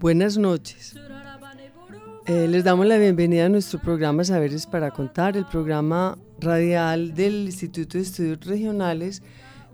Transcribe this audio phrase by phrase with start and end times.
[0.00, 0.94] Buenas noches.
[2.26, 7.46] Eh, les damos la bienvenida a nuestro programa Saberes para Contar, el programa radial del
[7.46, 9.22] Instituto de Estudios Regionales,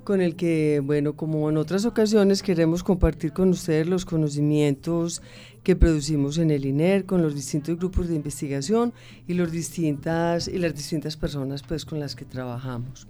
[0.05, 5.23] con el que, bueno, como en otras ocasiones, queremos compartir con ustedes los conocimientos
[5.63, 8.93] que producimos en el INER, con los distintos grupos de investigación
[9.27, 13.09] y, los distintas, y las distintas personas pues, con las que trabajamos.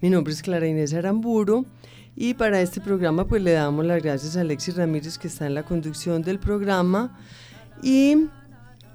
[0.00, 1.66] Mi nombre es Clara Inés Aramburo
[2.14, 5.54] y para este programa pues le damos las gracias a Alexis Ramírez que está en
[5.54, 7.18] la conducción del programa
[7.82, 8.28] y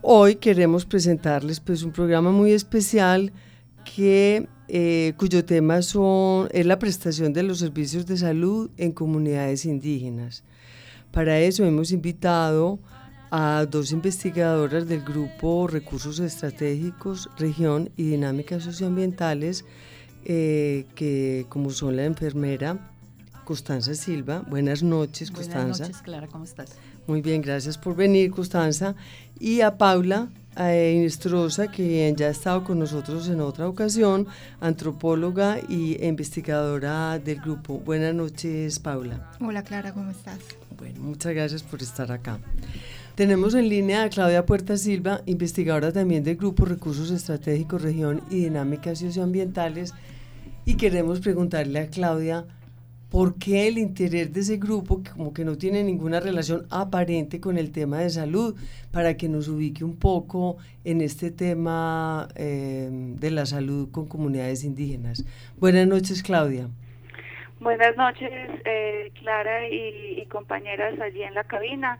[0.01, 3.33] hoy queremos presentarles pues un programa muy especial
[3.83, 9.65] que, eh, cuyo tema son, es la prestación de los servicios de salud en comunidades
[9.65, 10.43] indígenas.
[11.11, 12.79] Para eso hemos invitado
[13.29, 19.65] a dos investigadoras del grupo Recursos Estratégicos, Región y Dinámicas Socioambientales,
[20.25, 22.91] eh, que como son la enfermera
[23.43, 24.43] Constanza Silva.
[24.49, 25.59] Buenas noches, Constanza.
[25.61, 26.75] Buenas noches, Clara, ¿cómo estás?
[27.07, 28.95] Muy bien, gracias por venir, Constanza.
[29.39, 34.27] Y a Paula Inestrosa, que ya ha estado con nosotros en otra ocasión,
[34.61, 37.79] antropóloga y investigadora del grupo.
[37.79, 39.31] Buenas noches, Paula.
[39.39, 40.39] Hola, Clara, ¿cómo estás?
[40.77, 42.39] Bueno, muchas gracias por estar acá.
[43.15, 48.45] Tenemos en línea a Claudia Puerta Silva, investigadora también del Grupo Recursos Estratégicos, Región y
[48.45, 49.93] Dinámicas Socioambientales.
[50.65, 52.45] Y queremos preguntarle a Claudia,
[53.13, 57.39] ¿por qué el interés de ese grupo, que como que no tiene ninguna relación aparente
[57.39, 58.55] con el tema de salud,
[58.91, 64.63] para que nos ubique un poco en este tema eh, de la salud con comunidades
[64.63, 65.23] indígenas?
[65.57, 66.69] Buenas noches, Claudia.
[67.59, 68.31] Buenas noches,
[68.65, 71.99] eh, Clara y, compañeras allí en la cabina.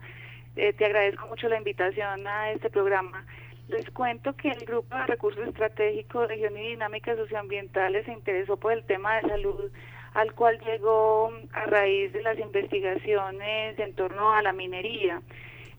[0.56, 3.24] Eh, te agradezco mucho la invitación a este programa.
[3.68, 8.72] Les cuento que el Grupo de Recursos Estratégicos, Región y Dinámicas Socioambientales se interesó por
[8.72, 9.70] el tema de salud
[10.14, 15.20] al cual llegó a raíz de las investigaciones en torno a la minería.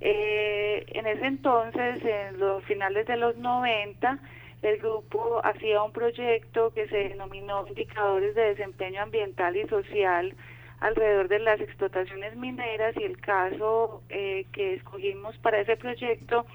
[0.02, 4.20] Eh, en ese entonces, en los finales de los 90,
[4.62, 10.36] el grupo hacía un proyecto que se denominó Indicadores de Desempeño Ambiental y Social
[10.80, 16.46] alrededor de las explotaciones mineras y el caso eh, que escogimos para ese proyecto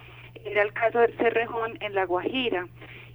[0.44, 2.66] era el caso del Cerrejón en La Guajira.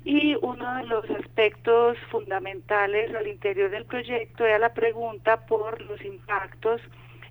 [0.05, 5.99] Y uno de los aspectos fundamentales al interior del proyecto era la pregunta por los
[6.05, 6.79] impactos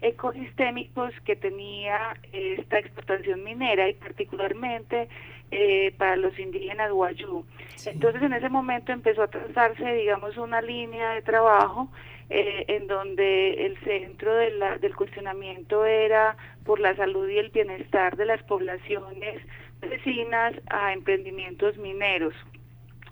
[0.01, 5.09] ecosistémicos que tenía esta explotación minera y particularmente
[5.53, 7.45] eh, para los indígenas Guayú.
[7.87, 11.89] Entonces en ese momento empezó a trazarse, digamos, una línea de trabajo
[12.29, 17.51] eh, en donde el centro de la, del cuestionamiento era por la salud y el
[17.51, 19.41] bienestar de las poblaciones
[19.81, 22.35] vecinas a emprendimientos mineros.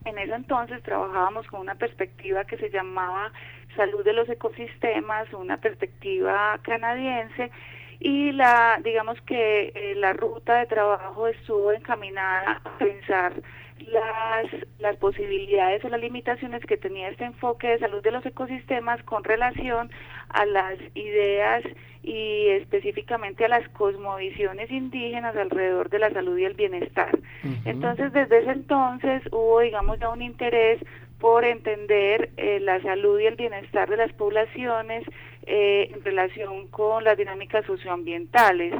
[0.04, 3.32] En ese entonces trabajábamos con una perspectiva que se llamaba
[3.76, 7.50] salud de los ecosistemas, una perspectiva canadiense
[8.00, 13.32] y la digamos que eh, la ruta de trabajo estuvo encaminada a pensar
[13.90, 14.46] las,
[14.78, 19.24] las posibilidades o las limitaciones que tenía este enfoque de salud de los ecosistemas con
[19.24, 19.90] relación
[20.28, 21.62] a las ideas
[22.02, 27.16] y específicamente a las cosmovisiones indígenas alrededor de la salud y el bienestar.
[27.64, 30.80] Entonces, desde ese entonces hubo, digamos, ya un interés
[31.20, 35.04] por entender eh, la salud y el bienestar de las poblaciones
[35.46, 38.74] eh, en relación con las dinámicas socioambientales.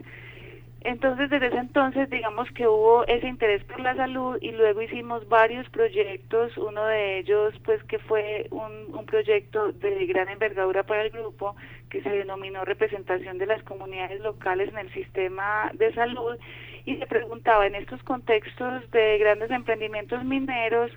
[0.84, 5.28] Entonces, desde ese entonces, digamos que hubo ese interés por la salud y luego hicimos
[5.28, 11.02] varios proyectos, uno de ellos, pues, que fue un, un proyecto de gran envergadura para
[11.02, 11.54] el grupo,
[11.88, 16.36] que se denominó representación de las comunidades locales en el sistema de salud,
[16.84, 20.90] y se preguntaba en estos contextos de grandes emprendimientos mineros,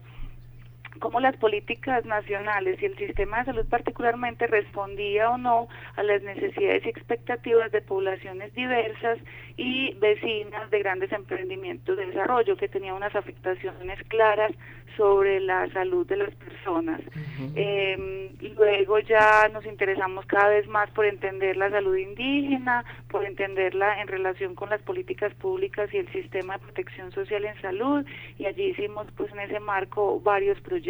[1.00, 6.21] cómo las políticas nacionales y el sistema de salud particularmente respondía o no a las
[6.24, 9.19] necesidades y expectativas de poblaciones diversas
[9.57, 14.51] y vecinas de grandes emprendimientos de desarrollo que tenían unas afectaciones claras
[14.97, 17.01] sobre la salud de las personas.
[17.56, 24.01] eh, luego ya nos interesamos cada vez más por entender la salud indígena, por entenderla
[24.01, 28.06] en relación con las políticas públicas y el sistema de protección social en salud
[28.38, 30.85] y allí hicimos pues en ese marco varios proyectos,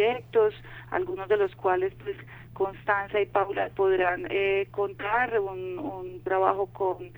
[0.91, 2.15] algunos de los cuales pues
[2.53, 7.11] Constanza y Paula podrán eh, contar, un, un trabajo con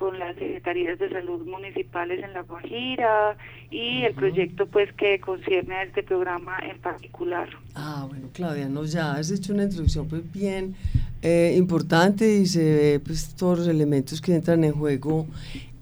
[0.00, 3.36] con las secretarías de salud municipales en La Guajira
[3.70, 7.50] y el proyecto pues que concierne a este programa en particular.
[7.74, 10.74] Ah, bueno, Claudia, no, ya has hecho una introducción pues bien
[11.20, 15.26] eh, importante y se ve pues todos los elementos que entran en juego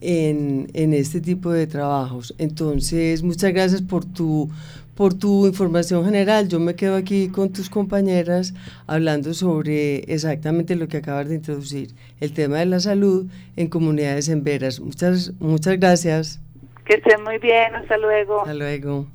[0.01, 2.35] en, en este tipo de trabajos.
[2.39, 4.51] Entonces, muchas gracias por tu
[4.99, 6.49] por tu información general.
[6.49, 8.53] Yo me quedo aquí con tus compañeras
[8.89, 14.29] hablando sobre exactamente lo que acabas de introducir, el tema de la salud en comunidades
[14.29, 14.81] en veras.
[14.81, 16.41] Muchas, muchas gracias.
[16.85, 18.41] Que estén muy bien, hasta luego.
[18.41, 19.07] Hasta luego.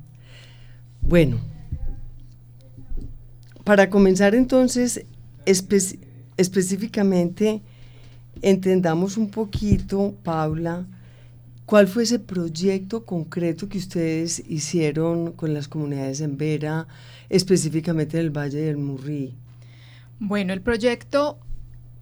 [1.02, 1.38] Bueno,
[3.64, 5.04] para comenzar entonces,
[5.44, 5.76] espe
[6.38, 7.60] específicamente,
[8.40, 10.86] entendamos un poquito, Paula,
[11.66, 16.86] ¿Cuál fue ese proyecto concreto que ustedes hicieron con las comunidades en Vera,
[17.30, 19.34] específicamente en el Valle del Murrí?
[20.18, 21.38] Bueno, el proyecto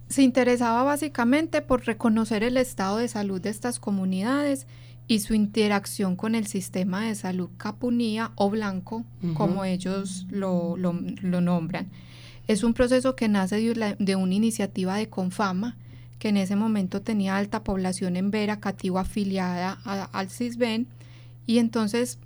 [0.09, 4.67] se interesaba básicamente por reconocer el estado de salud de estas comunidades
[5.07, 9.33] y su interacción con el sistema de salud capunía o blanco, uh -huh.
[9.33, 11.89] como ellos lo, lo, lo, nombran.
[12.47, 15.77] Es un proceso que nace de, la, de una iniciativa de Confama,
[16.23, 20.87] que en ese momento tenía alta población en Vera, Cativo afiliada al CISBEN,
[21.45, 22.17] y entonces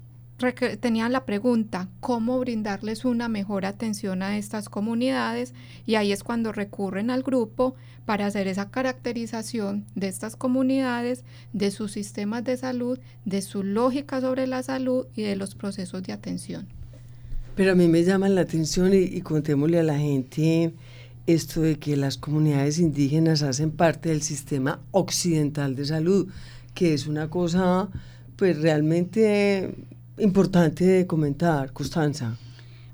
[0.80, 5.56] tenían la pregunta, ¿cómo brindarles una mejor atención a estas comunidades?
[5.88, 7.74] Y ahí es cuando recurren al grupo
[8.06, 11.24] para hacer esa caracterización de estas comunidades,
[11.54, 16.04] de sus sistemas de salud, de su lógica sobre la salud y de los procesos
[16.04, 16.68] de atención.
[17.56, 20.72] Pero a mí me llama la atención y, y contémosle a la gente
[21.28, 26.28] esto de que las comunidades indígenas hacen parte del sistema occidental de salud,
[26.74, 27.90] que es una cosa
[28.38, 29.76] pues realmente
[30.18, 32.38] importante de comentar, Constanza.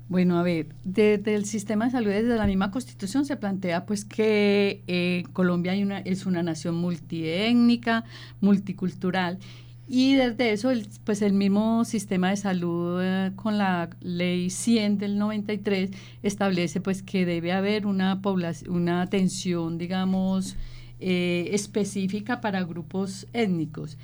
[0.08, 4.04] Bueno, a ver, desde el sistema de salud, desde la misma constitución se plantea pues
[4.04, 8.04] que eh, Colombia es una nación multiétnica,
[8.40, 9.38] multicultural,
[9.86, 14.98] y desde eso, el, pues el mismo sistema de salud eh, con la ley 100
[14.98, 15.90] del 93
[16.22, 20.56] establece pues que debe haber una población, una atención, digamos,
[21.00, 23.98] eh, específica para grupos étnicos.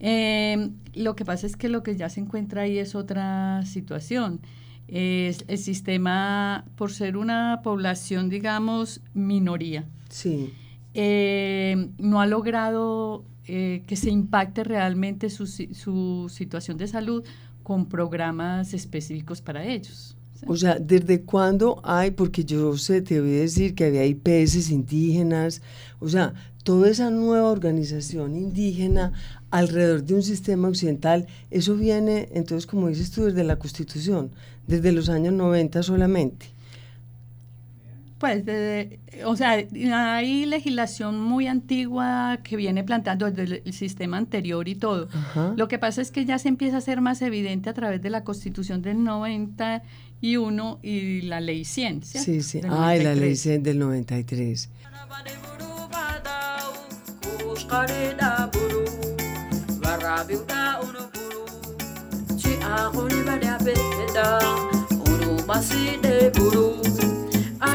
[0.00, 4.40] Eh, lo que pasa es que lo que ya se encuentra ahí es otra situación.
[4.86, 10.52] Es el sistema, por ser una población, digamos, minoría, sí.
[11.98, 17.24] no ha logrado eh, que se impacte realmente su, su, situación de salud
[17.62, 20.16] con programas específicos para ellos.
[20.46, 22.12] O sea, ¿desde cuándo hay?
[22.12, 25.62] Porque yo sé, te voy a decir que había IPS indígenas,
[26.00, 29.12] o sea, toda esa nueva organización indígena
[29.50, 34.30] alrededor de un sistema occidental, eso viene, entonces, como dices tú, desde la Constitución,
[34.66, 36.46] desde los años 90 solamente.
[38.22, 39.50] Pues, de, o sea,
[40.14, 45.08] hay legislación muy antigua que viene planteando desde el sistema anterior y todo.
[45.12, 45.54] Ajá.
[45.56, 48.10] Lo que pasa es que ya se empieza a ser más evidente a través de
[48.10, 52.04] la Constitución del 91 y la Ley 100.
[52.04, 52.24] ¿cierto?
[52.24, 52.60] Sí, sí.
[52.70, 54.70] Ah, la Ley 100 del 93.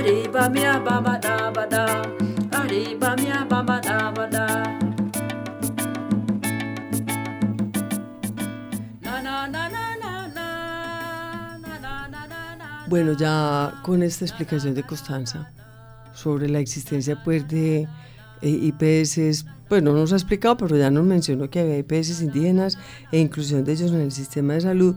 [0.07, 0.47] Arriba.
[12.87, 15.51] Bueno, ya con esta explicación de Constanza
[16.13, 17.85] sobre la existencia de
[18.41, 22.77] IPS, pues no nos ha explicado, pero ya nos mencionó que había IPS indígenas
[23.11, 24.95] e inclusión de ellos en el sistema de salud.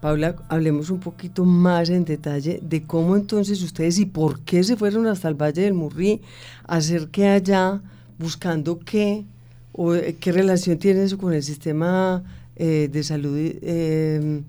[0.00, 4.76] Paula, hablemos un poquito más en detalle de cómo entonces ustedes y por qué se
[4.76, 6.20] fueron hasta el Valle del Murrí
[6.66, 7.82] a hacer allá,
[8.16, 9.24] buscando qué,
[9.72, 12.22] o eh, qué relación tiene eso con el sistema
[12.54, 14.42] eh, de salud, eh,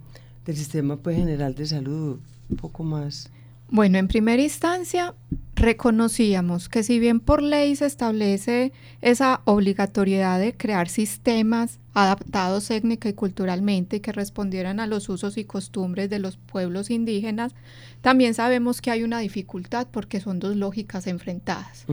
[0.46, 3.32] del sistema pues, general de salud, un poco más.
[3.72, 5.14] Bueno, en primera instancia,
[5.54, 8.72] reconocíamos que si bien por ley se establece
[9.02, 15.38] esa obligatoriedad de crear sistemas adaptados étnica y culturalmente y que respondieran a los usos
[15.38, 17.54] y costumbres de los pueblos indígenas,
[18.02, 21.86] también sabemos que hay una dificultad porque son dos lógicas enfrentadas.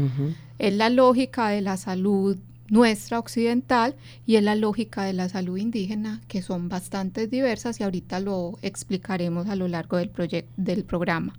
[0.59, 3.95] Es la lógica de la salud nuestra occidental
[4.27, 8.59] y es la lógica de la salud indígena, que son bastante diversas y ahorita lo
[8.63, 10.11] explicaremos a lo largo del,
[10.57, 11.35] del programa.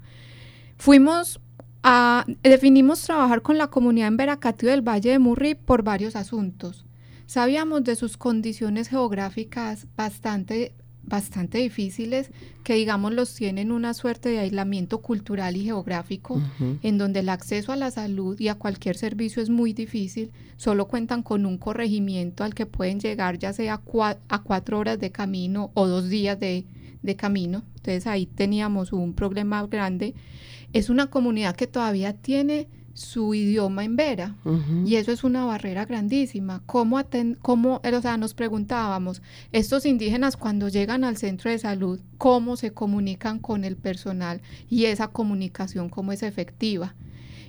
[0.78, 1.40] Fuimos
[1.84, 6.86] a, definimos trabajar con la comunidad en Veracatio del Valle de Murri por varios asuntos.
[7.26, 10.74] Sabíamos de sus condiciones geográficas bastante
[11.08, 12.32] bastante difíciles
[12.66, 16.42] que digamos los tienen una suerte de aislamiento cultural y geográfico
[16.84, 20.90] en donde el acceso a la salud y a cualquier servicio es muy difícil, solo
[20.90, 23.82] cuentan con un corregimiento al que pueden llegar ya sea
[24.28, 26.66] a cuatro horas de camino o dos días de,
[27.02, 30.14] de camino, entonces ahí teníamos un problema grande.
[30.74, 34.36] Es una comunidad que todavía tiene su idioma en Vera.
[34.86, 36.64] Y eso es una barrera grandísima.
[36.66, 37.00] ¿Cómo,
[37.42, 39.22] cómo o sea, nos preguntábamos,
[39.52, 44.86] estos indígenas cuando llegan al centro de salud, cómo se comunican con el personal y
[44.86, 46.96] esa comunicación cómo es efectiva?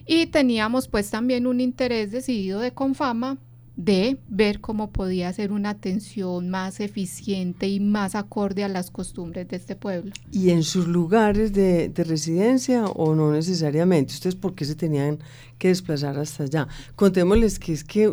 [0.06, 3.38] Y teníamos pues también un interés decidido de Confama
[3.78, 9.46] de ver cómo podía ser una atención más eficiente y más acorde a las costumbres
[9.46, 10.12] de este pueblo.
[10.32, 14.14] ¿Y en sus lugares de, residencia o no necesariamente?
[14.14, 15.20] ¿Ustedes por qué se tenían
[15.58, 16.66] que desplazar hasta allá?
[16.96, 18.12] Contémosles que es que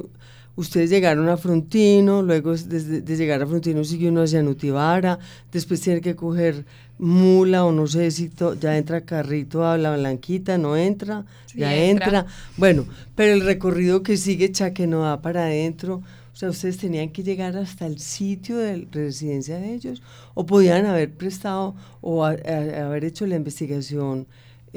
[0.55, 5.19] ustedes llegaron a Frontino, luego de, de llegar a Frontino sigue uno hacia Nutibara,
[5.51, 6.65] después tiene que coger
[6.97, 12.25] mula o no sé si ya entra carrito a la blanquita, no entra, ya entra.
[12.57, 12.85] Bueno,
[13.15, 16.01] pero el recorrido que sigue Chaque no va para adentro.
[16.33, 20.01] O sea, ustedes tenían que llegar hasta el sitio de residencia de ellos
[20.33, 24.27] o podían haber prestado o haber hecho la investigación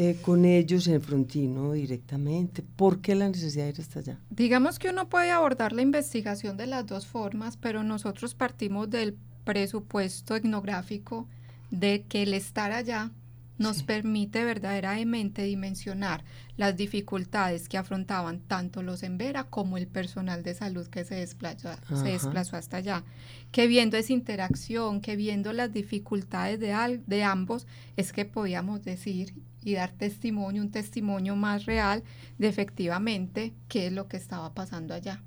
[0.00, 2.62] eh, con ellos en Frontino directamente.
[2.62, 4.20] ¿Por qué la necesidad de ir hasta allá?
[4.30, 9.16] Digamos que uno puede abordar la investigación de las dos formas, pero nosotros partimos del
[9.42, 11.26] presupuesto etnográfico
[11.72, 13.10] de que el estar allá
[13.58, 16.24] nos permite verdaderamente dimensionar
[16.56, 21.16] las dificultades que afrontaban tanto los en Vera como el personal de salud que se
[21.16, 23.04] desplazó, se desplazó hasta allá.
[23.52, 29.34] Que viendo esa interacción, que viendo las dificultades de, de ambos, es que podíamos decir
[29.62, 32.02] y dar testimonio, un testimonio más real
[32.38, 35.22] de efectivamente qué es lo que estaba pasando allá.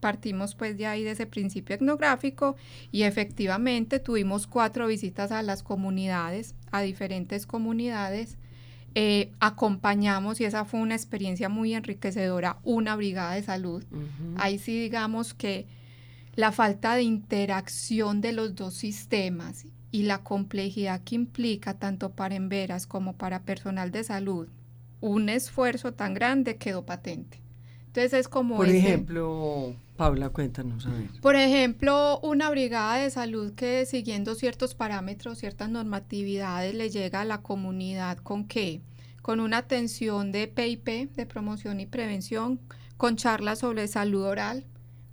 [0.00, 2.56] Partimos pues de ahí de ese principio etnográfico
[2.92, 8.38] y efectivamente tuvimos cuatro visitas a las comunidades, a diferentes comunidades.
[8.94, 13.84] Eh, acompañamos y esa fue una experiencia muy enriquecedora, una brigada de salud.
[14.36, 15.66] Ahí sí digamos que
[16.34, 22.34] la falta de interacción de los dos sistemas y la complejidad que implica tanto para
[22.34, 24.48] enveras como para personal de salud,
[25.00, 27.45] un esfuerzo tan grande quedó patente.
[27.96, 28.56] Entonces es como...
[28.56, 30.86] Por ejemplo, Paula, cuéntanos.
[30.86, 31.08] A ver.
[31.22, 37.24] Por ejemplo, una brigada de salud que siguiendo ciertos parámetros, ciertas normatividades, le llega a
[37.24, 38.82] la comunidad con qué?
[39.22, 42.60] Con una atención de PIP, de promoción y prevención,
[42.98, 44.66] con charlas sobre salud oral,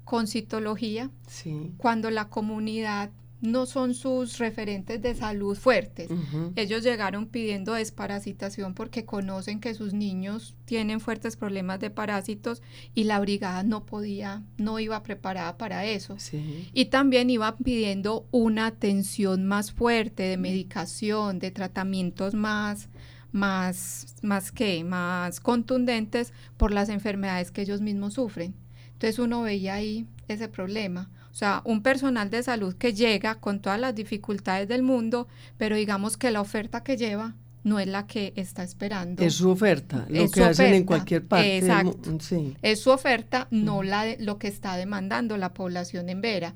[0.04, 1.10] con citología.
[1.28, 1.72] Sí.
[1.78, 3.12] Cuando la comunidad
[3.44, 6.10] no son sus referentes de salud fuertes.
[6.56, 12.62] Ellos llegaron pidiendo desparasitación porque conocen que sus niños tienen fuertes problemas de parásitos
[12.96, 16.16] y la brigada no podía, no iba preparada para eso.
[16.74, 22.88] Y también iban pidiendo una atención más fuerte de medicación, de tratamientos más
[23.34, 28.56] más más que más contundentes por las enfermedades que ellos mismos sufren.
[28.94, 31.10] Entonces uno veía ahí ese problema.
[31.34, 35.76] O sea, un personal de salud que llega con todas las dificultades del mundo, pero
[35.76, 39.24] digamos que la oferta que lleva no es la que está esperando.
[39.24, 41.58] Es su oferta, lo que hacen en cualquier parte.
[41.58, 42.20] Exacto.
[42.20, 42.56] Sí.
[42.62, 46.54] Es su oferta, no la de, lo que está demandando la población en Vera.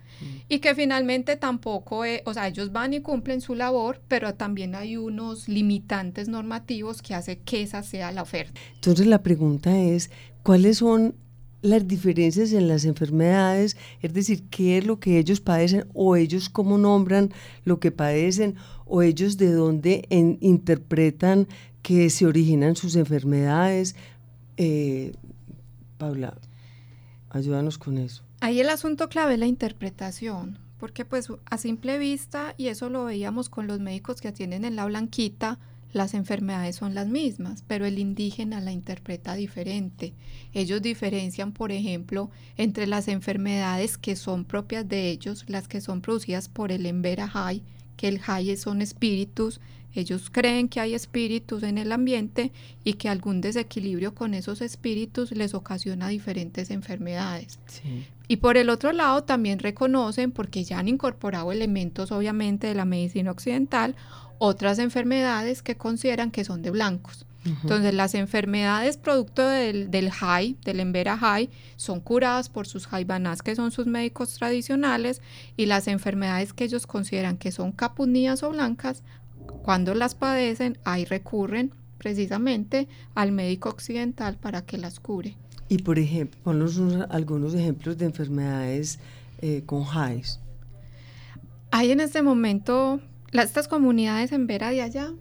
[0.47, 4.95] Y que finalmente tampoco, o sea, ellos van y cumplen su labor, pero también hay
[4.95, 8.59] unos limitantes normativos que hace que esa sea la oferta.
[8.75, 10.11] Entonces la pregunta es,
[10.43, 11.15] ¿cuáles son
[11.61, 16.49] las diferencias en las enfermedades, es decir, qué es lo que ellos padecen o ellos
[16.49, 17.31] cómo nombran
[17.65, 21.47] lo que padecen o ellos de dónde interpretan
[21.81, 23.95] que se originan sus enfermedades.
[24.57, 25.13] Eh,
[25.97, 26.37] Paula,
[27.29, 28.23] ayúdanos con eso.
[28.39, 33.05] Ahí el asunto clave es la interpretación, porque pues a simple vista, y eso lo
[33.05, 35.59] veíamos con los médicos que atienden en la blanquita,
[35.97, 40.13] las enfermedades son las mismas, pero el indígena la interpreta diferente.
[40.53, 46.01] Ellos diferencian, por ejemplo, entre las enfermedades que son propias de ellos, las que son
[46.01, 47.29] producidas por el Embera
[47.97, 49.59] que el high son espíritus,
[49.93, 52.51] ellos creen que hay espíritus en el ambiente
[52.83, 57.57] y que algún desequilibrio con esos espíritus les ocasiona diferentes enfermedades.
[58.27, 62.85] Y por el otro lado también reconocen, porque ya han incorporado elementos obviamente de la
[62.85, 63.95] medicina occidental,
[64.39, 67.25] otras enfermedades que consideran que son de blancos.
[67.45, 73.41] Entonces las enfermedades producto del, del high, del embera high, son curadas por sus jaibanás,
[73.41, 75.21] que son sus médicos tradicionales,
[75.55, 79.01] y las enfermedades que ellos consideran que son capunías o blancas,
[79.63, 85.37] cuando las padecen, ahí recurren precisamente al médico occidental para que las cure.
[85.69, 86.79] Y por ejemplo, ponnos
[87.09, 88.99] algunos ejemplos de enfermedades
[89.41, 90.39] eh, con highs.
[91.71, 95.13] Hay en este momento, estas comunidades en Vera de allá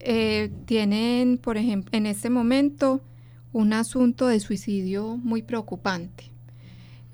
[0.00, 3.02] eh, tienen, por ejemplo, en este momento
[3.52, 6.24] un asunto de suicidio muy preocupante.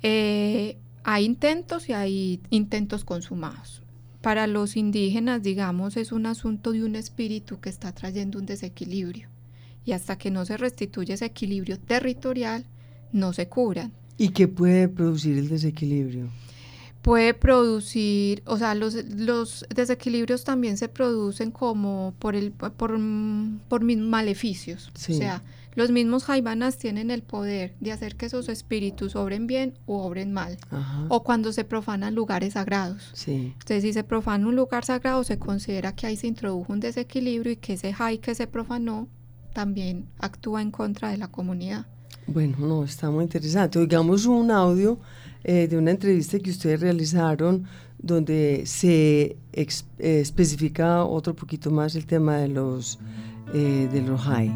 [0.02, 3.82] Eh, hay intentos y hay intentos consumados.
[4.22, 9.28] Para los indígenas, digamos, es un asunto de un espíritu que está trayendo un desequilibrio.
[9.84, 12.66] Y hasta que no se restituye ese equilibrio territorial,
[13.12, 13.92] no se curan.
[14.18, 16.28] ¿Y qué puede producir el desequilibrio?
[17.02, 22.98] Puede producir, o sea, los, los desequilibrios también se producen como por el por,
[23.68, 24.90] por mis maleficios.
[24.94, 25.42] O sea,
[25.74, 30.32] los mismos jaibanas tienen el poder de hacer que esos espíritus obren bien o obren
[30.32, 30.58] mal.
[31.08, 33.10] O cuando se profanan lugares sagrados.
[33.14, 33.54] Sí.
[33.54, 37.52] Entonces, si se profana un lugar sagrado, se considera que ahí se introdujo un desequilibrio
[37.52, 39.08] y que ese jai que se profanó
[39.52, 41.86] también actúa en contra de la comunidad.
[42.26, 43.78] Bueno, no, está muy interesante.
[43.78, 45.00] Oigamos un audio
[45.44, 47.66] eh, de una entrevista que ustedes realizaron
[47.98, 49.66] donde se eh,
[49.98, 52.98] especifica otro poquito más el tema de los,
[53.54, 54.50] eh, de los high.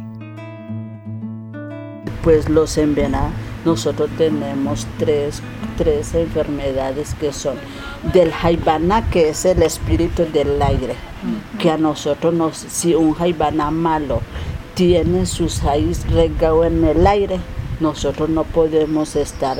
[2.23, 3.33] Pues los envenenados,
[3.64, 5.43] nosotros tenemos tres,
[5.76, 7.57] tres enfermedades que son
[8.12, 10.95] del jaibana, que es el espíritu del aire,
[11.59, 14.21] que a nosotros nos, si un jaibana malo
[14.75, 17.38] tiene sus raíces regados en el aire,
[17.81, 19.59] nosotros no podemos estar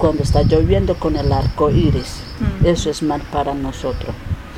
[0.00, 2.22] cuando está lloviendo con el arco iris.
[2.40, 2.66] Mm.
[2.66, 4.14] Eso es mal para nosotros.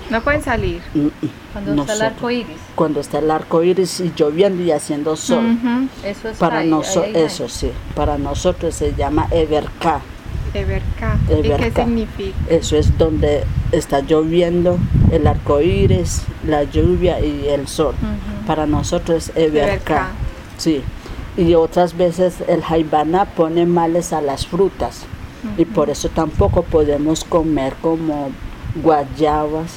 [0.08, 0.80] No pueden salir.
[0.94, 1.10] Mm, mm.
[1.52, 2.56] Cuando está el arco iris.
[2.76, 5.58] Cuando está el arco iris y lloviendo y haciendo sol.
[6.04, 10.00] Eso es para nosotros, eso sí, para nosotros se llama Everca.
[10.54, 11.18] Everca.
[11.28, 12.38] ¿Y qué significa?
[12.48, 14.78] Eso es donde está lloviendo
[15.10, 17.94] el arco iris, la lluvia y el sol.
[18.46, 20.10] Para nosotros es Everca.
[20.56, 20.82] Sí.
[21.36, 25.06] Y otras veces el jaibana pone males a las frutas
[25.56, 28.30] y por eso tampoco podemos comer como
[28.76, 29.72] guayabas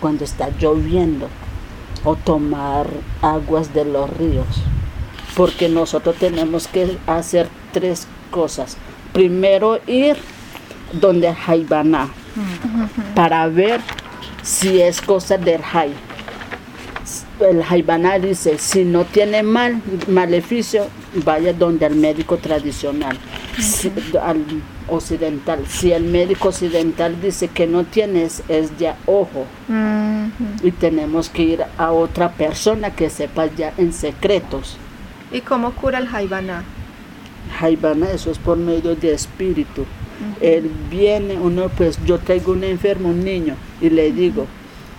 [0.00, 1.28] cuando está lloviendo
[2.04, 2.86] o tomar
[3.20, 4.46] aguas de los ríos,
[5.36, 8.76] porque nosotros tenemos que hacer tres cosas.
[9.12, 10.16] Primero ir
[10.92, 11.66] donde hay
[13.14, 13.80] para ver
[14.42, 15.94] si es cosa del hay.
[17.38, 20.86] El Haibana dice, si no tiene mal, maleficio,
[21.24, 23.18] vaya donde el médico tradicional
[24.20, 24.44] al
[24.88, 25.64] occidental.
[25.68, 29.46] Si el médico occidental dice que no tienes, es ya ojo.
[30.62, 34.76] Y tenemos que ir a otra persona que sepa ya en secretos.
[35.32, 36.64] ¿Y cómo cura el jaibana?
[37.58, 39.84] Jaibana, eso es por medio de espíritu.
[40.40, 44.46] Él viene, uno pues yo traigo un enfermo, un niño, y le digo,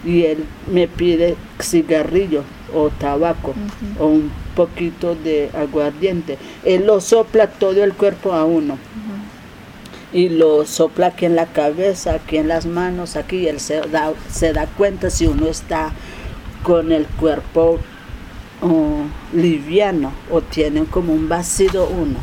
[0.04, 3.54] y él me pide cigarrillo o tabaco
[4.00, 6.38] o un poquito de aguardiente.
[6.64, 8.78] Él lo sopla todo el cuerpo a uno.
[10.12, 13.38] Y lo sopla aquí en la cabeza, aquí en las manos, aquí.
[13.38, 15.92] Y él se da, se da cuenta si uno está
[16.64, 17.80] con el cuerpo
[19.34, 22.20] liviano o tiene como un vacío uno.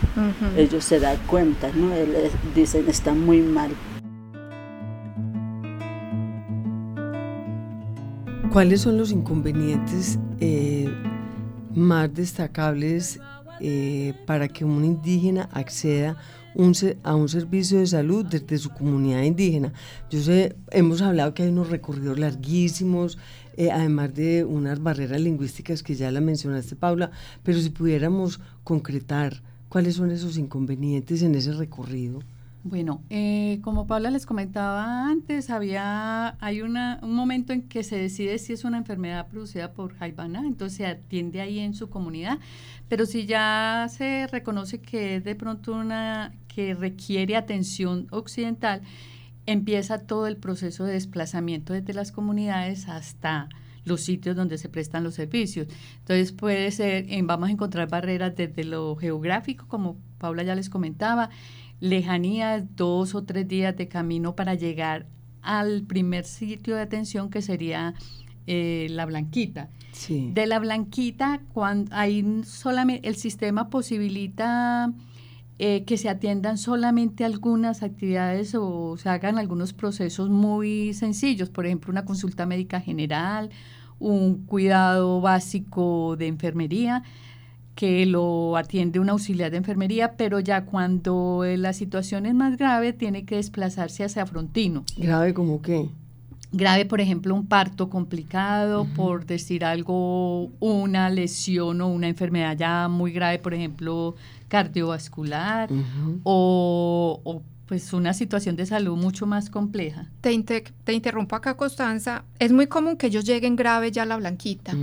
[0.57, 1.95] Ellos se dan cuenta, ¿no?
[1.95, 3.71] Él, dicen, está muy mal.
[8.53, 10.93] ¿Cuáles son los inconvenientes eh,
[11.73, 13.21] más destacables
[13.61, 16.17] eh, para que un indígena acceda
[17.05, 19.73] a un servicio de salud desde su comunidad indígena?
[20.11, 23.19] Yo sé, hemos hablado que hay unos recorridos larguísimos,
[23.57, 27.13] eh, además de unas barreras lingüísticas que ya la mencionaste, Paula,
[27.45, 32.19] pero si pudiéramos concretar cuáles son esos inconvenientes en ese recorrido.
[32.63, 37.97] Bueno, eh, como Paula les comentaba antes, había hay una, un momento en que se
[37.97, 42.39] decide si es una enfermedad producida por Jaibana, entonces se atiende ahí en su comunidad,
[42.87, 48.83] pero si ya se reconoce que es de pronto una que requiere atención occidental,
[49.47, 53.49] empieza todo el proceso de desplazamiento desde las comunidades hasta
[53.85, 55.67] los sitios donde se prestan los servicios.
[56.01, 61.31] Entonces puede ser, vamos a encontrar barreras desde lo geográfico, como Paula ya les comentaba,
[61.81, 65.07] lejanía, dos o tres días de camino para llegar
[65.43, 67.95] al primer sitio de atención que sería
[68.47, 69.71] eh, la blanquita.
[70.09, 74.93] De la blanquita, cuando hay solamente el sistema posibilita
[75.59, 81.67] eh, que se atiendan solamente algunas actividades o se hagan algunos procesos muy sencillos, por
[81.67, 83.51] ejemplo, una consulta médica general,
[83.99, 87.03] un cuidado básico de enfermería
[87.75, 92.93] que lo atiende un auxiliar de enfermería, pero ya cuando la situación es más grave
[92.93, 94.85] tiene que desplazarse hacia Frontino.
[94.97, 95.89] ¿Grave como qué?
[96.53, 102.89] grave, por ejemplo, un parto complicado, por decir algo, una lesión o una enfermedad ya
[102.89, 104.17] muy grave, por ejemplo,
[104.49, 105.71] cardiovascular,
[106.25, 110.09] o, pues una situación de salud mucho más compleja.
[110.23, 112.25] Te, te, interrumpo acá, Constanza.
[112.41, 114.75] Es muy común que ellos lleguen grave ya a la blanquita,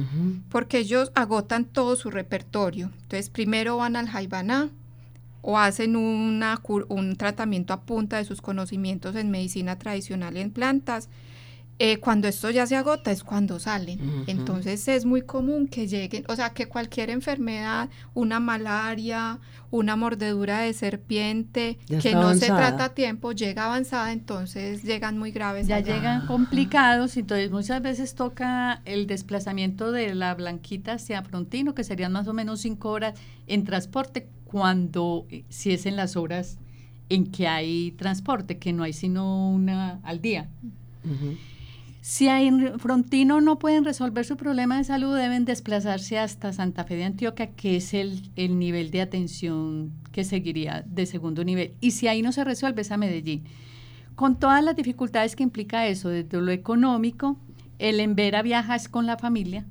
[0.48, 2.90] porque ellos agotan todo su repertorio.
[3.02, 4.70] Entonces, primero van al Jaibaná,
[5.42, 10.52] o hacen una, un tratamiento a punta de sus conocimientos en medicina tradicional y en
[10.52, 11.10] plantas,
[11.80, 14.24] eh, cuando esto ya se agota es cuando salen.
[14.26, 20.60] Entonces es muy común que lleguen, o sea, que cualquier enfermedad, una malaria, una mordedura
[20.62, 25.68] de serpiente, que no se trata a tiempo, llega avanzada, entonces llegan muy graves.
[25.68, 31.84] Ya llegan complicados, entonces muchas veces toca el desplazamiento de la blanquita hacia Frontino, que
[31.84, 33.14] serían más o menos cinco horas
[33.46, 36.58] en transporte, cuando eh, si es en las horas
[37.10, 40.50] en que hay transporte, que no hay sino una al día.
[42.08, 46.96] Si en Frontino no pueden resolver su problema de salud, deben desplazarse hasta Santa Fe
[46.96, 51.74] de Antioquia, que es el, el, nivel de atención que seguiría de segundo nivel.
[51.82, 53.44] Y si ahí no se resuelve, es a Medellín.
[54.16, 57.36] Con todas las dificultades que implica eso, desde lo económico,
[57.78, 59.66] el Envera viaja es con la familia.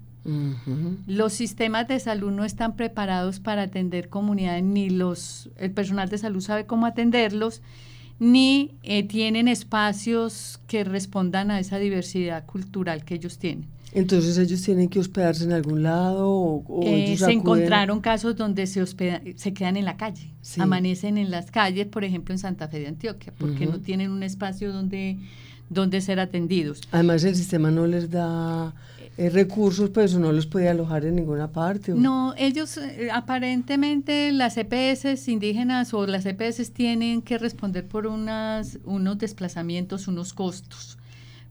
[1.07, 6.19] Los sistemas de salud no están preparados para atender comunidades, ni los, el personal de
[6.19, 7.63] salud sabe cómo atenderlos
[8.19, 13.69] ni eh, tienen espacios que respondan a esa diversidad cultural que ellos tienen.
[13.93, 18.83] Entonces ellos tienen que hospedarse en algún lado o, eh, se encontraron casos donde se
[18.83, 22.81] hospedan, se quedan en la calle, amanecen en las calles, por ejemplo en Santa Fe
[22.81, 25.19] de Antioquia, porque no tienen un espacio donde
[25.69, 26.81] donde ser atendidos.
[26.93, 28.75] Además el sistema no les da
[29.19, 31.93] eh, recursos, pues no los puede alojar en ninguna parte.
[31.95, 38.79] No, ellos eh, aparentemente las EPS indígenas o las EPS tienen que responder por unas,
[38.85, 40.99] unos desplazamientos, unos costos,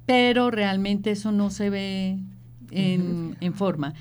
[0.05, 2.19] pero realmente eso no se ve
[2.69, 3.95] en, en forma.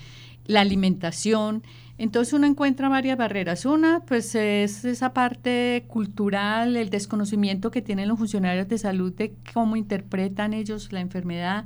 [0.46, 1.62] La alimentación,
[1.96, 3.64] entonces uno encuentra varias barreras.
[3.64, 9.35] Una, pues es esa parte cultural, el desconocimiento que tienen los funcionarios de salud de
[9.55, 11.64] cómo interpretan ellos la enfermedad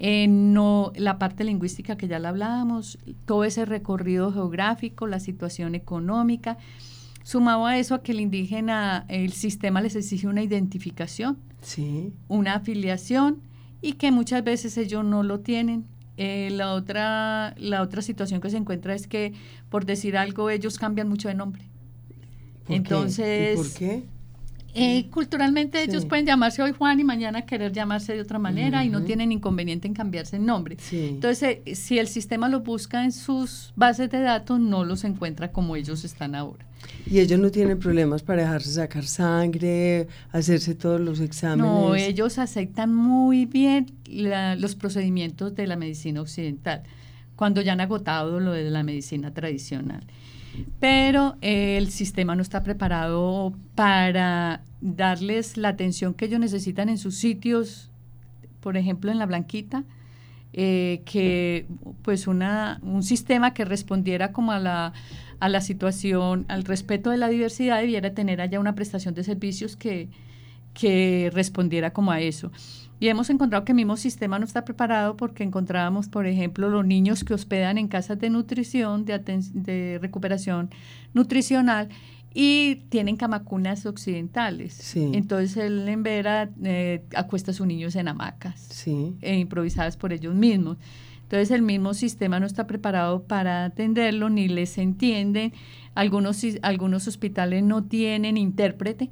[0.00, 5.74] eh, no, la parte lingüística que ya la hablábamos, todo ese recorrido geográfico, la situación
[5.74, 6.56] económica,
[7.24, 11.38] sumado a eso a que el indígena, el sistema les exige una identificación,
[12.28, 13.42] una afiliación
[13.82, 15.84] y que muchas veces ellos no lo tienen.
[16.16, 19.34] Eh, la, otra, la otra situación que se encuentra es que,
[19.68, 21.68] por decir algo, ellos cambian mucho de nombre.
[22.68, 24.04] Entonces, ¿por qué?
[24.80, 28.88] Eh, culturalmente ellos pueden llamarse hoy Juan y mañana querer llamarse de otra manera y
[28.88, 30.76] no tienen inconveniente en cambiarse el nombre.
[30.92, 35.50] Entonces, eh, si el sistema los busca en sus bases de datos, no los encuentra
[35.50, 36.64] como ellos están ahora.
[37.10, 41.70] Y ellos no tienen problemas para dejarse sacar sangre, hacerse todos los exámenes.
[41.70, 46.84] No, ellos aceptan muy bien los procedimientos de la medicina occidental,
[47.34, 50.04] cuando ya han agotado lo de la medicina tradicional
[50.80, 57.16] pero el sistema no está preparado para darles la atención que ellos necesitan en sus
[57.16, 57.90] sitios,
[58.60, 59.84] por ejemplo en la Blanquita,
[60.52, 61.66] eh, que
[62.02, 64.92] pues una, un sistema que respondiera como a la,
[65.40, 69.76] a la situación, al respeto de la diversidad, debiera tener allá una prestación de servicios
[69.76, 70.08] que,
[70.74, 72.50] que respondiera como a eso.
[73.00, 76.84] Y hemos encontrado que el mismo sistema no está preparado porque encontrábamos, por ejemplo, los
[76.84, 80.70] niños que hospedan en casas de nutrición, de, de recuperación
[81.14, 81.88] nutricional,
[82.34, 84.94] y tienen camacunas occidentales.
[84.96, 88.86] Entonces él en Vera eh, acuesta a sus niños en hamacas,
[89.20, 90.76] e improvisadas por ellos mismos.
[91.28, 95.52] Entonces el mismo sistema no está preparado para atenderlo, ni les entiende.
[95.94, 99.10] Algunos, algunos hospitales no tienen intérprete,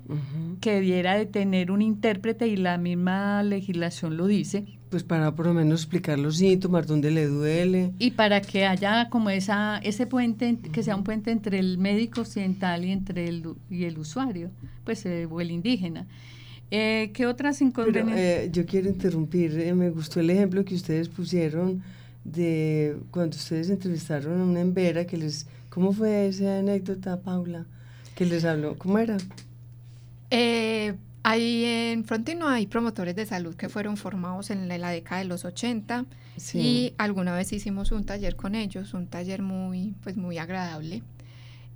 [0.62, 4.64] que debiera de tener un intérprete y la misma legislación lo dice.
[4.88, 7.92] Pues para por lo menos explicar los síntomas, dónde le duele.
[7.98, 12.22] Y para que haya como esa ese puente, que sea un puente entre el médico
[12.22, 14.50] occidental y entre el, y el usuario,
[14.84, 16.06] pues eh, o el indígena.
[16.70, 18.16] Eh, ¿Qué otras inconvenientes?
[18.18, 21.82] Eh, yo quiero interrumpir, eh, me gustó el ejemplo que ustedes pusieron
[22.32, 27.66] de cuando ustedes entrevistaron a una embera que les ¿Cómo fue esa anécdota, Paula?
[28.14, 29.18] Que les habló, ¿cómo era?
[30.30, 30.94] Eh,
[31.28, 35.44] Ahí en Frontino hay promotores de salud que fueron formados en la década de los
[35.44, 36.06] 80
[36.54, 41.02] y alguna vez hicimos un taller con ellos, un taller muy, pues muy agradable.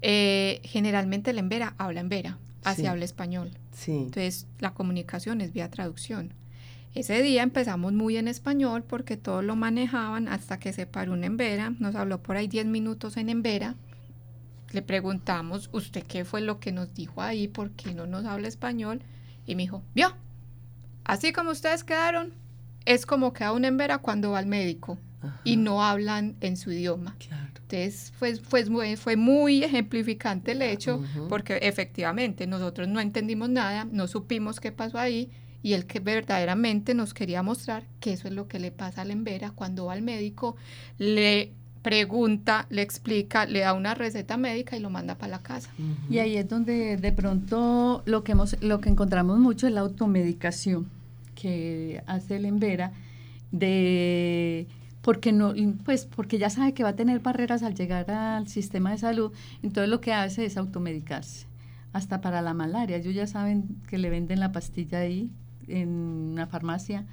[0.02, 3.50] Eh, generalmente el Embera habla Embera, así habla español.
[3.88, 6.32] Entonces la comunicación es vía traducción.
[6.94, 11.22] Ese día empezamos muy en español porque todos lo manejaban hasta que se paró un
[11.22, 13.76] Embera, nos habló por ahí 10 minutos en Embera.
[14.72, 17.46] Le preguntamos, ¿usted qué fue lo que nos dijo ahí?
[17.46, 19.02] ¿Por qué no nos habla español?
[19.46, 20.16] Y me dijo, vio,
[21.04, 22.34] así como ustedes quedaron,
[22.86, 24.98] es como queda un Embera cuando va al médico
[25.44, 27.16] y no hablan en su idioma.
[27.54, 33.84] Entonces fue, fue, muy, fue muy ejemplificante el hecho porque efectivamente nosotros no entendimos nada,
[33.84, 35.30] no supimos qué pasó ahí
[35.62, 39.10] y él que verdaderamente nos quería mostrar que eso es lo que le pasa al
[39.10, 40.56] Embera cuando va al médico,
[40.98, 45.70] le pregunta, le explica, le da una receta médica y lo manda para la casa.
[46.10, 49.80] Y ahí es donde de pronto lo que hemos, lo que encontramos mucho es la
[49.80, 50.88] automedicación
[51.34, 52.92] que hace el Embera
[53.50, 54.66] de
[55.00, 58.90] porque no pues porque ya sabe que va a tener barreras al llegar al sistema
[58.90, 61.46] de salud, entonces lo que hace es automedicarse.
[61.92, 65.30] Hasta para la malaria, ellos ya saben que le venden la pastilla ahí
[65.70, 67.06] en una farmacia.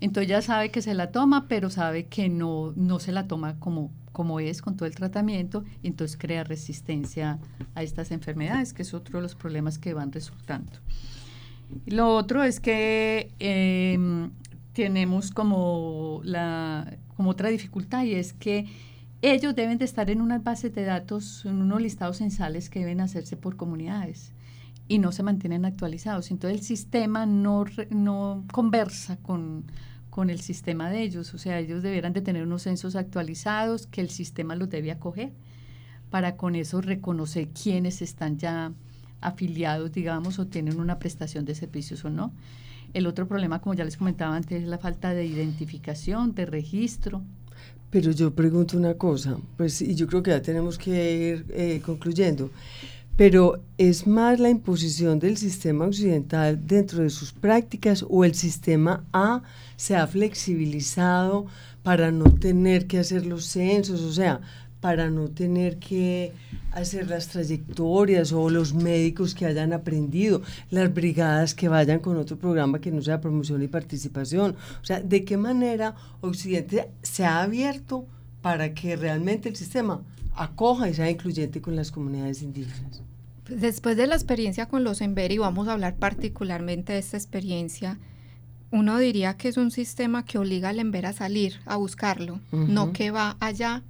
[0.00, 3.58] Entonces ya sabe que se la toma, pero sabe que no, no se la toma
[3.60, 7.38] como, como es con todo el tratamiento, entonces crea resistencia
[7.76, 10.72] a estas enfermedades, que es otro de los problemas que van resultando.
[11.86, 14.30] Lo otro es que em,
[14.72, 18.66] tenemos como, la, como otra dificultad y es que
[19.22, 23.00] ellos deben de estar en unas bases de datos, en unos listados censales que deben
[23.00, 24.32] hacerse por comunidades
[24.92, 26.30] y no se mantienen actualizados.
[26.30, 29.64] Entonces el sistema no, no conversa con,
[30.10, 31.32] con el sistema de ellos.
[31.32, 35.32] O sea, ellos deberán de tener unos censos actualizados que el sistema los debe acoger
[36.10, 38.74] para con eso reconocer quiénes están ya
[39.22, 42.30] afiliados, digamos, o tienen una prestación de servicios o no.
[42.92, 47.22] El otro problema, como ya les comentaba antes, es la falta de identificación, de registro.
[47.88, 51.80] Pero yo pregunto una cosa, pues, y yo creo que ya tenemos que ir eh,
[51.82, 52.50] concluyendo,
[53.16, 59.04] pero es más la imposición del sistema occidental dentro de sus prácticas o el sistema
[59.12, 59.42] A
[59.76, 61.46] se ha flexibilizado
[61.82, 64.40] para no tener que hacer los censos, o sea,
[64.80, 66.32] para no tener que
[66.72, 72.36] hacer las trayectorias o los médicos que hayan aprendido, las brigadas que vayan con otro
[72.36, 74.56] programa que no sea promoción y participación.
[74.82, 78.06] O sea, ¿de qué manera Occidente se ha abierto
[78.42, 80.02] para que realmente el sistema
[80.34, 83.02] acoja y sea incluyente con las comunidades indígenas?
[83.46, 87.98] Pues después de la experiencia con los Emberi, vamos a hablar particularmente de esta experiencia,
[88.70, 92.92] uno diría que es un sistema que obliga al Ember a salir, a buscarlo, no
[92.92, 93.82] que va allá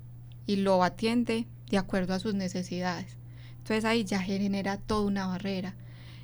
[0.47, 3.17] y lo atiende de acuerdo a sus necesidades.
[3.59, 5.75] Entonces ahí ya genera toda una barrera.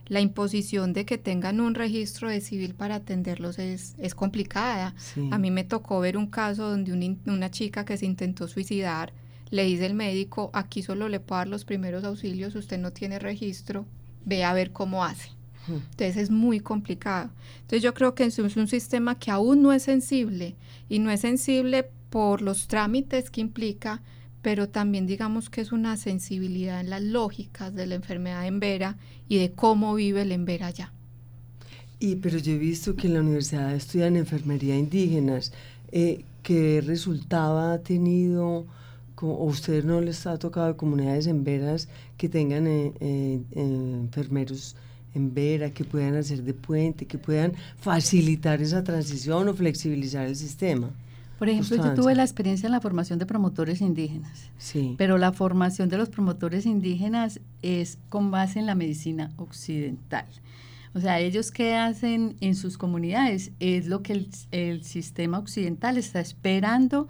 [0.08, 4.94] La imposición de que tengan un registro de civil para atenderlos es, es complicada.
[5.30, 9.12] A mí me tocó ver un caso donde una chica que se intentó suicidar,
[9.50, 13.18] le dice el médico, aquí solo le puedo dar los primeros auxilios, usted no tiene
[13.18, 13.86] registro,
[14.24, 15.30] ve a ver cómo hace.
[15.68, 17.30] Entonces es muy complicado.
[17.56, 20.56] Entonces yo creo que es un sistema que aún no es sensible
[20.88, 24.02] y no es sensible por los trámites que implica,
[24.42, 28.96] pero también digamos que es una sensibilidad en las lógicas de la enfermedad en Vera
[29.28, 30.92] y de cómo vive el Embera allá.
[32.00, 35.52] Y pero yo he visto que en la universidad estudian enfermería indígenas.
[35.90, 38.66] Eh, ¿Qué resultado ha tenido?
[39.20, 44.76] ¿O usted no les ha tocado comunidades en veras que tengan eh, eh, enfermeros
[45.14, 50.36] en vera, que puedan hacer de puente, que puedan facilitar esa transición o flexibilizar el
[50.36, 50.90] sistema?
[51.38, 54.96] Por ejemplo, yo tuve la experiencia en la formación de promotores indígenas, sí.
[54.98, 60.26] pero la formación de los promotores indígenas es con base en la medicina occidental.
[60.94, 66.18] O sea, ellos qué hacen en sus comunidades es lo que el, sistema occidental está
[66.18, 67.08] esperando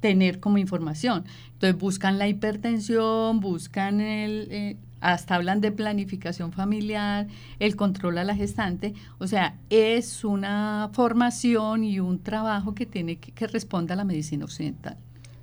[0.00, 1.24] tener como información.
[1.52, 7.26] Entonces buscan la hipertensión, buscan el, eh, hasta hablan de planificación familiar,
[7.58, 13.16] el control a la gestante, o sea, es una formación y un trabajo que tiene
[13.16, 14.96] que, que responde a la medicina occidental.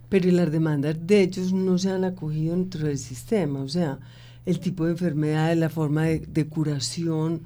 [0.10, 4.00] Pero y las demandas de ellos no se han acogido dentro del sistema, o sea,
[4.48, 7.44] el tipo de enfermedad, la forma de, curación,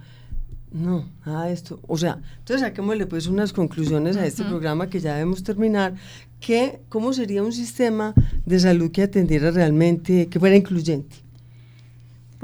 [0.72, 1.82] no, nada de esto.
[1.86, 5.96] O sea, entonces saquémosle pues unas conclusiones a este programa que ya debemos terminar,
[6.40, 8.14] que cómo sería un sistema
[8.46, 11.25] de salud que atendiera realmente, que fuera incluyente.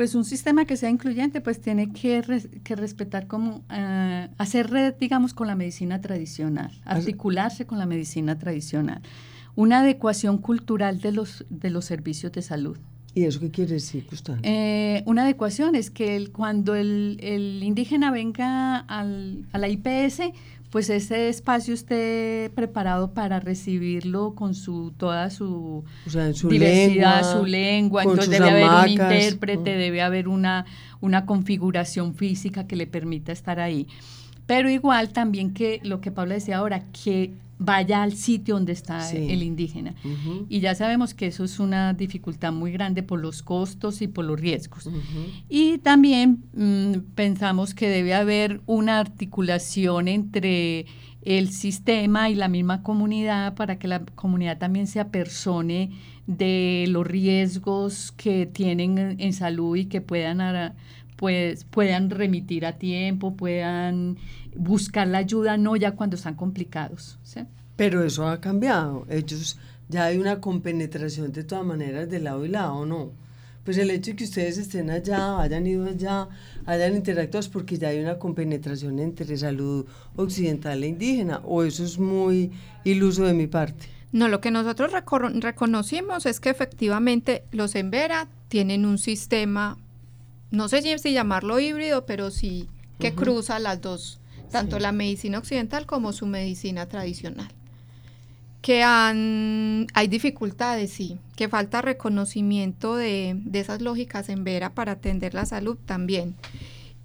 [0.02, 2.24] Pues un sistema que sea incluyente, pues tiene que,
[2.64, 8.40] que respetar como, eh, hacer red, digamos, con la medicina tradicional, articularse con la medicina
[8.40, 9.04] tradicional.
[9.54, 12.80] Una adecuación cultural de los, de los servicios de salud.
[13.14, 14.40] ¿Y eso qué quiere decir, Gustavo?
[14.42, 20.32] Eh, una adecuación es que el, cuando el, el, indígena venga al, a la IPS,
[20.72, 25.84] pues ese espacio esté preparado para recibirlo con su toda su,
[26.50, 30.66] diversidad, su lengua, entonces debe haber un intérprete, debe haber una,
[31.02, 33.86] una configuración física que le permita estar ahí.
[34.46, 39.08] Pero igual también que lo que Pablo decía ahora, que vaya al sitio donde está
[39.12, 39.94] el indígena.
[40.50, 44.26] Y ya sabemos que eso es una dificultad muy grande por los costos y por
[44.26, 44.90] los riesgos.
[45.48, 50.88] Y también mm, pensamos que debe haber una articulación entre
[51.22, 55.92] el sistema y la misma comunidad para que la comunidad también se apersone
[56.26, 60.74] de los riesgos que tienen en salud y que puedan,
[61.22, 64.18] pues, puedan remitir a tiempo, puedan
[64.56, 67.20] buscar la ayuda no ya cuando están complicados.
[67.76, 69.06] Pero eso ha cambiado.
[69.08, 73.12] Ellos ya hay una compenetración de todas maneras de lado y lado, ¿no?
[73.64, 76.28] Pues el hecho de que ustedes estén allá, hayan ido allá,
[76.66, 81.84] hayan interactuado, es porque ya hay una compenetración entre salud occidental e indígena, o eso
[81.84, 82.50] es muy
[82.84, 83.86] iluso de mi parte.
[84.12, 89.78] No, lo que nosotros reconocimos es que efectivamente los Embera tienen un sistema,
[90.52, 92.68] no sé si llamarlo híbrido, pero sí
[93.00, 97.52] que cruza las dos tanto la medicina occidental como su medicina tradicional.
[98.62, 104.94] Que han, hay dificultades, sí, que falta reconocimiento de, de esas lógicas en Vera para
[104.94, 106.36] atender la salud también.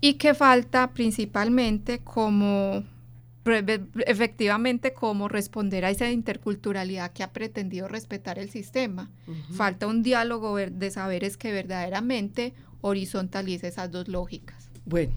[0.02, 2.84] Y que falta principalmente como
[4.06, 9.08] efectivamente cómo responder a esa interculturalidad que ha pretendido respetar el sistema.
[9.52, 12.54] Falta un diálogo de saberes que verdaderamente
[12.86, 14.68] horizontalice esas dos lógicas.
[14.84, 15.12] Bueno,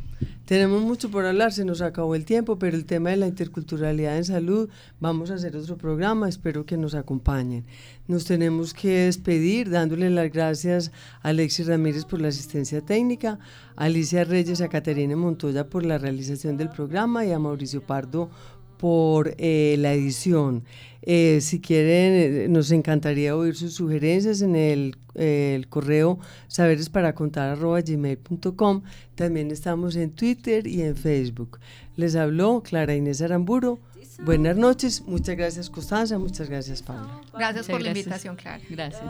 [0.45, 4.17] tenemos mucho por hablar, se nos acabó el tiempo, pero el tema de la interculturalidad
[4.17, 4.67] en salud,
[4.99, 7.65] vamos a hacer otro programa, espero que nos acompañen.
[8.07, 13.37] Nos tenemos que despedir dándole las gracias a Alexis Ramírez por la asistencia técnica,
[13.75, 18.31] a Alicia Reyes, a Caterina Montoya por la realización del programa y a Mauricio Pardo
[18.79, 20.63] por eh, la edición.
[21.01, 24.95] Eh, si quieren, eh, nos encantaría oír sus sugerencias en el,
[25.67, 28.83] correo saberes para contar gmail.com.
[29.15, 31.59] También estamos en Twitter y en Facebook.
[31.97, 33.79] Les habló Clara Inés Aramburo.
[34.23, 37.21] Buenas noches, muchas gracias Constanza, muchas gracias Pablo.
[37.33, 38.61] Gracias por la invitación, Clara.
[38.69, 39.03] Gracias.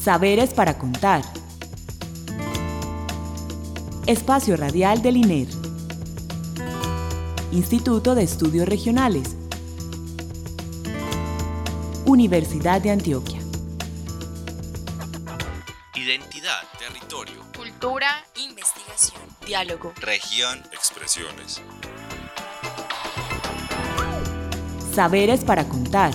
[0.00, 1.22] Saberes para contar.
[4.06, 5.48] Espacio Radial del INER.
[7.52, 9.36] Instituto de Estudios Regionales.
[12.06, 13.37] Universidad de Antioquia.
[19.48, 21.62] Diálogo, región, expresiones.
[24.94, 26.12] Saberes para contar.